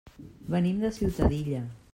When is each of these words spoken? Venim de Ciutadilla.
Venim 0.55 0.81
de 0.85 0.91
Ciutadilla. 0.97 1.65